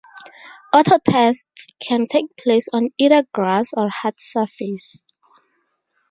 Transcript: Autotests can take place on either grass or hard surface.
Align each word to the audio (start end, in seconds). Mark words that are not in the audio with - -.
Autotests 0.73 1.75
can 1.79 2.07
take 2.07 2.35
place 2.35 2.67
on 2.73 2.89
either 2.97 3.21
grass 3.35 3.71
or 3.77 3.87
hard 3.87 4.15
surface. 4.19 5.03